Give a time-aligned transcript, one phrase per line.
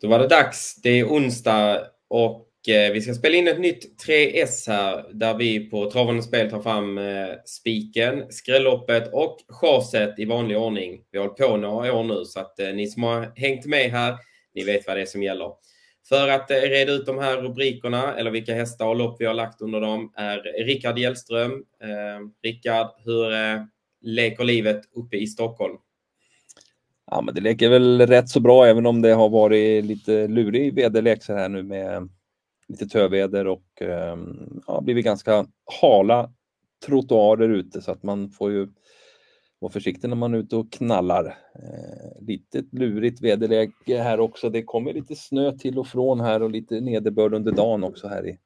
[0.00, 0.74] Då var det dags.
[0.82, 5.70] Det är onsdag och eh, vi ska spela in ett nytt 3S här där vi
[5.70, 11.00] på Travande Spel tar fram eh, spiken, skrälloppet och chaset i vanlig ordning.
[11.10, 13.90] Vi har hållit på några år nu så att eh, ni som har hängt med
[13.90, 14.16] här,
[14.54, 15.52] ni vet vad det är som gäller.
[16.08, 19.60] För att reda ut de här rubrikerna eller vilka hästar och lopp vi har lagt
[19.60, 21.64] under dem är Rickard Hjellström.
[22.42, 23.30] Rickard, hur
[24.02, 25.76] leker livet uppe i Stockholm?
[27.10, 30.74] Ja, men det leker väl rätt så bra även om det har varit lite lurig
[30.74, 32.08] väderlek så här nu med
[32.68, 35.46] lite töväder och ehm, ja, blivit ganska
[35.80, 36.30] hala
[36.86, 38.68] trottoarer ute så att man får ju
[39.58, 41.24] vara försiktig när man är ute och knallar.
[41.54, 44.50] Eh, lite lurigt väderläge här också.
[44.50, 48.26] Det kommer lite snö till och från här och lite nederbörd under dagen också här
[48.26, 48.38] i.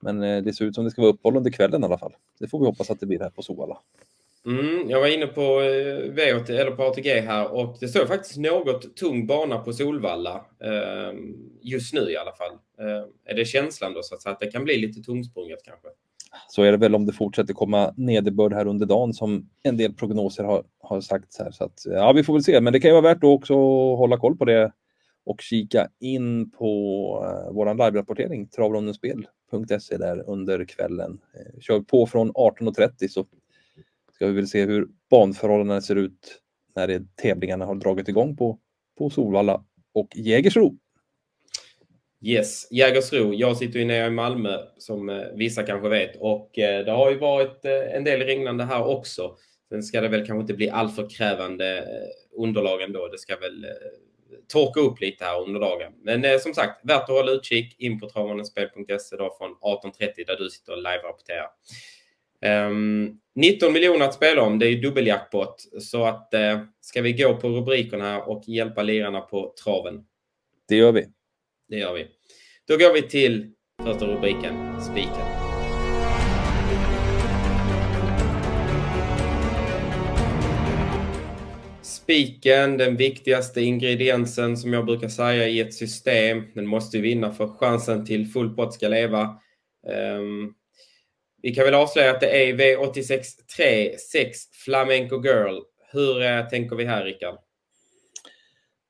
[0.00, 2.14] Men eh, det ser ut som det ska vara uppehåll under kvällen i alla fall.
[2.38, 3.78] Det får vi hoppas att det blir här på Soala.
[4.46, 8.36] Mm, jag var inne på eh, V80, eller på ATG här och det står faktiskt
[8.36, 10.34] något tung bana på Solvalla.
[10.64, 11.18] Eh,
[11.62, 12.52] just nu i alla fall.
[12.78, 15.88] Eh, är det känslan då så att, så att det kan bli lite tungsprunget kanske?
[16.48, 19.94] Så är det väl om det fortsätter komma nederbörd här under dagen som en del
[19.94, 21.38] prognoser har, har sagt.
[21.38, 21.50] Här.
[21.50, 23.54] Så att, ja, vi får väl se, men det kan ju vara värt att också
[23.96, 24.72] hålla koll på det
[25.24, 26.64] och kika in på
[27.24, 31.20] eh, uh, vår live-rapportering travrondensspel.se där under kvällen.
[31.34, 33.26] Eh, kör på från 18.30 så
[34.20, 36.42] ska vi väl se hur banförhållandena ser ut
[36.76, 38.58] när det, tävlingarna har dragit igång på,
[38.98, 40.76] på Solvalla och Jägersro.
[42.24, 43.34] Yes, Jägersro.
[43.34, 47.10] Jag sitter ju nere i Malmö som eh, vissa kanske vet och eh, det har
[47.10, 49.36] ju varit eh, en del regnande här också.
[49.68, 51.84] Sen ska det väl kanske inte bli alltför krävande
[52.36, 53.08] underlag ändå.
[53.08, 53.66] Det ska väl
[54.52, 55.92] torka upp lite här under dagen.
[56.02, 60.72] Men som sagt, värt att hålla utkik in på travanenspel.se från 18.30 där du sitter
[60.72, 61.48] och live-rapporterar.
[62.68, 65.68] Um, 19 miljoner att spela om, det är dubbeljackpot.
[65.80, 70.04] Så att uh, ska vi gå på rubrikerna och hjälpa lirarna på traven?
[70.68, 71.06] Det gör vi.
[71.68, 72.06] Det gör vi.
[72.68, 75.26] Då går vi till första rubriken, spiken.
[81.82, 86.42] Spiken, den viktigaste ingrediensen som jag brukar säga i ett system.
[86.54, 89.22] Den måste vinna för chansen till full pott ska leva.
[90.18, 90.54] Um,
[91.42, 93.22] vi kan väl avslöja att det är V86
[93.56, 95.60] 3, 6 Flamenco Girl.
[95.92, 97.38] Hur eh, tänker vi här, Rickard?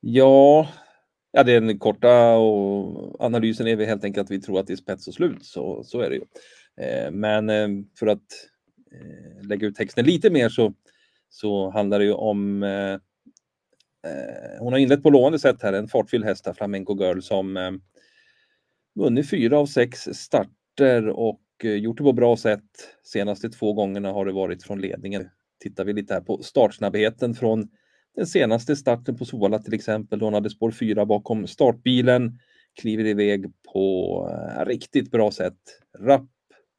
[0.01, 0.69] Ja,
[1.33, 4.77] ja, den korta och analysen är väl helt enkelt att vi tror att det är
[4.77, 5.45] spets och slut.
[5.45, 6.25] Så, så är det ju.
[6.87, 7.69] Eh, men eh,
[7.99, 8.23] för att
[9.43, 10.75] lägga ut texten lite mer så,
[11.29, 12.63] så handlar det ju om
[14.59, 17.81] hon har inlett på lovande sätt här, en fartfylld häst, Flamenco Girl, som
[18.95, 22.65] vunnit fyra av sex starter och Eh, gjort det på bra sätt.
[23.03, 25.29] Senaste två gångerna har det varit från ledningen.
[25.61, 27.69] Tittar vi lite här på startsnabbheten från
[28.17, 30.21] den senaste starten på Solvalla till exempel.
[30.21, 32.39] Hon hade spår 4 bakom startbilen.
[32.81, 35.59] Kliver iväg på eh, riktigt bra sätt.
[35.99, 36.31] Rapp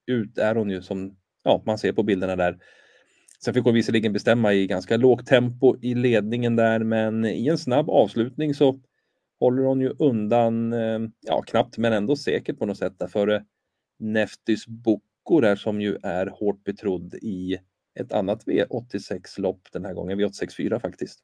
[0.08, 2.58] ut är hon ju som ja, man ser på bilderna där.
[3.44, 7.58] Sen fick hon visserligen bestämma i ganska lågt tempo i ledningen där, men i en
[7.58, 8.80] snabb avslutning så
[9.40, 13.44] håller hon ju undan, eh, ja knappt men ändå säkert på något sätt där före
[14.02, 17.58] Neftys Boko där som ju är hårt betrodd i
[18.00, 21.20] ett annat V86-lopp den här gången, V86 faktiskt.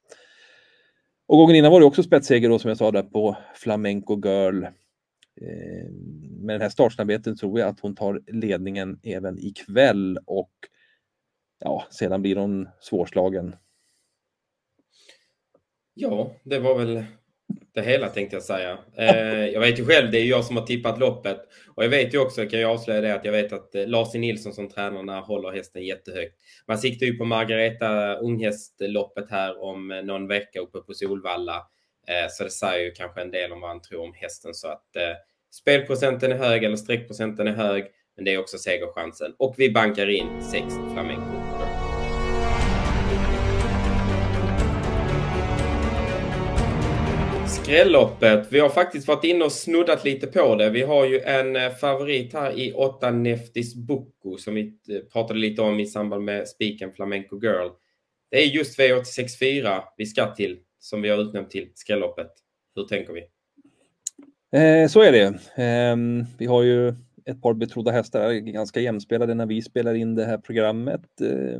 [1.25, 4.63] Och gången innan var det också spetsseger då som jag sa där på Flamenco Girl.
[5.41, 5.91] Eh,
[6.39, 10.53] med den här startsnabbheten tror jag att hon tar ledningen även ikväll och
[11.59, 13.55] ja, sedan blir hon svårslagen.
[15.93, 17.05] Ja, det var väl
[17.77, 18.77] det hela tänkte jag säga.
[18.97, 21.37] Eh, jag vet ju själv, det är jag som har tippat loppet.
[21.75, 24.15] Och jag vet ju också, kan jag avslöja det, att jag vet att eh, Lars
[24.15, 24.17] e.
[24.17, 26.35] Nilsson som tränarna håller hästen jättehögt.
[26.67, 31.55] Man siktar ju på Margareta unghästloppet här om eh, någon vecka uppe på Solvalla.
[32.07, 34.53] Eh, så det säger ju kanske en del om vad han tror om hästen.
[34.53, 35.15] Så att eh,
[35.51, 37.85] spelprocenten är hög, eller streckprocenten är hög,
[38.15, 39.33] men det är också segerchansen.
[39.39, 41.46] Och vi bankar in sex flamenco.
[47.67, 48.47] Skrälloppet.
[48.51, 50.69] Vi har faktiskt varit inne och snuddat lite på det.
[50.69, 55.39] Vi har ju en eh, favorit här i 8 Neftis Boko som vi eh, pratade
[55.39, 57.69] lite om i samband med spiken Flamenco Girl.
[58.31, 62.31] Det är just V864 vi ska till som vi har utnämnt till skrälloppet.
[62.75, 63.21] Hur tänker vi?
[64.59, 65.25] Eh, så är det.
[65.63, 65.97] Eh,
[66.37, 66.87] vi har ju
[67.25, 71.21] ett par betrodda hästar, ganska jämspelade när vi spelar in det här programmet.
[71.21, 71.59] Eh,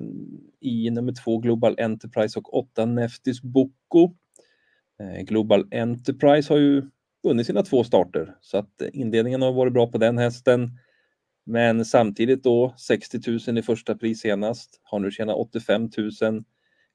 [0.60, 4.14] I nummer två Global Enterprise och 8 Neftis Boko.
[5.00, 6.84] Eh, Global Enterprise har ju
[7.24, 10.70] vunnit sina två starter så att eh, inledningen har varit bra på den hästen.
[11.46, 15.90] Men samtidigt då 60 000 i första pris senast, har nu tjänat 85
[16.22, 16.44] 000,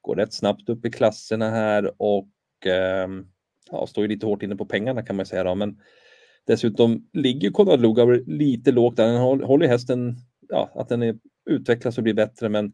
[0.01, 2.29] går rätt snabbt upp i klasserna här och
[2.65, 3.07] eh,
[3.71, 5.43] ja, står ju lite hårt inne på pengarna kan man säga.
[5.43, 5.55] Då.
[5.55, 5.79] Men
[6.47, 8.99] dessutom ligger Konrad Lugauer lite lågt.
[8.99, 10.15] Han håller hästen,
[10.49, 11.15] ja, att den är,
[11.49, 12.49] utvecklas och blir bättre.
[12.49, 12.73] Men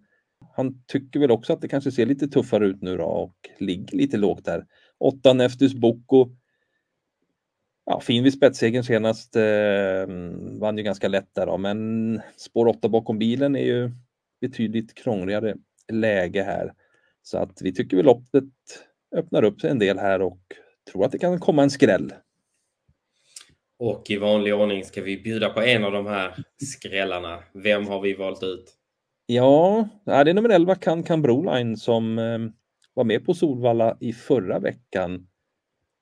[0.55, 3.97] han tycker väl också att det kanske ser lite tuffare ut nu då och ligger
[3.97, 4.65] lite lågt där.
[4.99, 6.29] Åtta Neftus Boko.
[7.85, 9.35] Ja, fin vid spetssegern senast.
[9.35, 10.07] Eh,
[10.59, 13.91] vann ju ganska lätt där då, men spår 8 bakom bilen är ju
[14.41, 15.55] betydligt krångligare
[15.91, 16.73] läge här.
[17.21, 18.43] Så att vi tycker väl loppet
[19.15, 20.39] öppnar upp sig en del här och
[20.91, 22.13] tror att det kan komma en skräll.
[23.79, 27.43] Och i vanlig ordning ska vi bjuda på en av de här skrällarna.
[27.53, 28.75] Vem har vi valt ut?
[29.25, 32.39] Ja, det är nummer 11, Can Can Broline, som eh,
[32.99, 35.27] var med på Solvalla i förra veckan.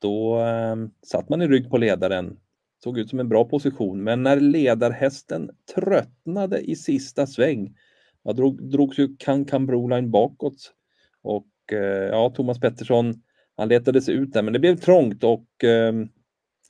[0.02, 2.40] Då eh, satt man i rygg på ledaren.
[2.84, 7.76] Såg ut som en bra position, men när ledarhästen tröttnade i sista sväng,
[8.24, 10.74] ja, drog, drogs ju Kankan Broline bakåt.
[11.22, 13.14] Och eh, ja, Thomas Pettersson,
[13.56, 15.94] han letade sig ut där, men det blev trångt och eh,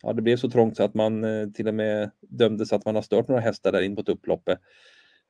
[0.03, 2.95] ja, det blev så trångt så att man eh, till och med dömdes att man
[2.95, 4.59] har stört några hästar där in på ett upploppet.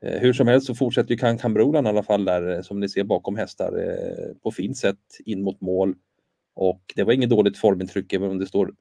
[0.03, 1.37] Eh, hur som helst så fortsätter ju Kan
[1.85, 5.41] i alla fall där eh, som ni ser bakom hästar eh, på fint sätt in
[5.41, 5.95] mot mål.
[6.55, 8.73] Och det var inget dåligt formintryck även om det står,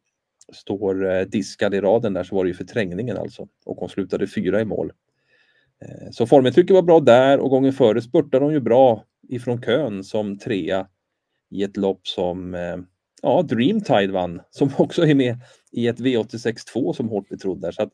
[0.53, 3.49] står diskad i raden där så var det ju förträngningen alltså.
[3.65, 4.93] Och hon slutade fyra i mål.
[6.11, 10.39] Så formintrycket var bra där och gången före spurtade hon ju bra ifrån kön som
[10.39, 10.87] trea
[11.51, 12.57] i ett lopp som
[13.23, 15.37] ja, Dreamtide vann, som också är med
[15.73, 17.73] i ett V86 som hårt betrodd där.
[17.73, 17.93] Så att,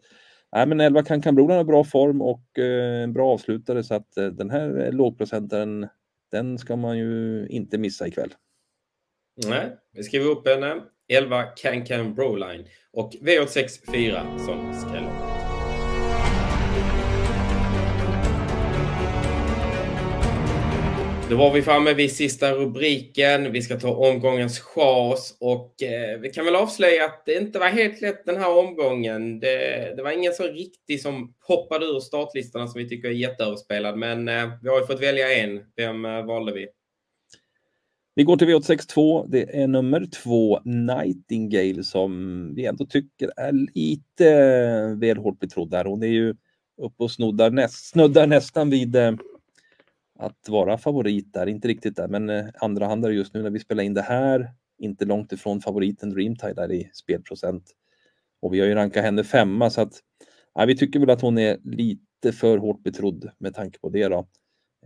[0.53, 4.27] nej, men 11 kan Cambrolan har bra form och eh, bra avslutare så att eh,
[4.27, 5.89] den här lågprocentaren
[6.31, 8.35] den ska man ju inte missa ikväll.
[9.49, 10.81] Nej, vi skriver upp henne.
[11.09, 15.42] 11 Can Can Broline och V86 4 som skräller.
[21.33, 23.53] Då var vi framme vid sista rubriken.
[23.53, 27.67] Vi ska ta omgångens chas och eh, vi kan väl avslöja att det inte var
[27.67, 29.41] helt lätt den här omgången.
[29.41, 33.99] Det, det var ingen så riktig som hoppade ur startlistorna som vi tycker är jätteöverspelad.
[33.99, 35.61] Men eh, vi har ju fått välja en.
[35.77, 36.69] Vem eh, valde vi?
[38.15, 39.27] Vi går till V862.
[39.29, 44.25] Det är nummer två, Nightingale, som vi ändå tycker är lite
[45.01, 45.85] väl hårt betrodd där.
[45.85, 46.35] Hon är ju
[46.83, 49.13] uppe och snuddar, näst, snuddar nästan vid eh,
[50.19, 53.59] att vara favorit där, inte riktigt där, men eh, andra handare just nu när vi
[53.59, 57.65] spelar in det här, inte långt ifrån favoriten Dreamtide där i spelprocent.
[58.43, 59.93] Och vi har ju rankat henne femma så att
[60.55, 64.09] ja, vi tycker väl att hon är lite för hårt betrodd med tanke på det
[64.09, 64.29] då.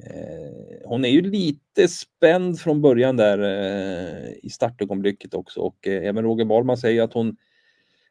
[0.00, 6.08] Eh, hon är ju lite spänd från början där eh, i startögonblicket också och eh,
[6.08, 7.37] även Roger Wahlman säger att hon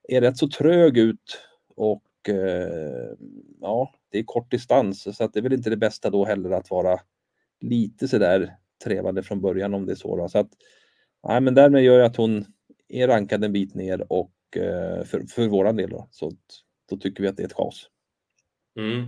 [0.07, 1.39] är rätt så trög ut
[1.75, 3.13] och eh,
[3.61, 6.49] ja, det är kort distans så att det är väl inte det bästa då heller
[6.49, 6.99] att vara
[7.61, 10.15] lite sådär trevande från början om det är så.
[10.17, 10.29] Då.
[10.29, 10.49] Så att,
[11.27, 12.45] nej, men därmed gör jag att hon
[12.89, 16.31] är rankad en bit ner och eh, för, för våran del då, så
[16.89, 17.87] då tycker vi att det är ett chas.
[18.79, 19.05] Mm.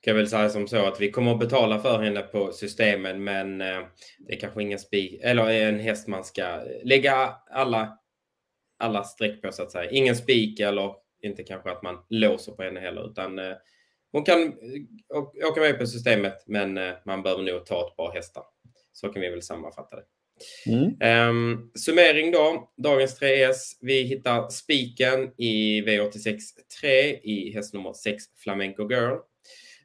[0.00, 3.60] Kan väl säga som så att vi kommer att betala för henne på systemen men
[3.60, 3.80] eh,
[4.18, 7.98] det är kanske ingen spik eller en häst man ska lägga alla,
[8.78, 9.90] alla streck på så att säga.
[9.90, 13.54] Ingen spik eller inte kanske att man låser på henne heller utan eh,
[14.12, 18.12] hon kan eh, åka med på systemet men eh, man behöver nog ta ett par
[18.12, 18.42] hästar.
[18.92, 20.04] Så kan vi väl sammanfatta det.
[20.66, 21.28] Mm.
[21.30, 22.72] Um, summering då.
[22.76, 23.56] Dagens 3S.
[23.80, 26.38] Vi hittar spiken i V86
[26.80, 29.16] 3 i häst nummer 6 Flamenco Girl.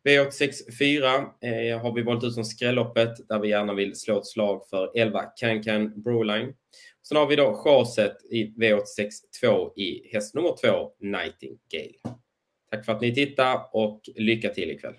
[0.04, 4.28] V86 4 eh, har vi valt ut som skrälloppet där vi gärna vill slå ett
[4.28, 6.54] slag för 11 Can Can Broline.
[7.08, 9.10] Sen har vi då chaset i V86
[9.42, 12.18] 2 i häst nummer 2 Nightingale.
[12.70, 14.96] Tack för att ni tittade och lycka till ikväll.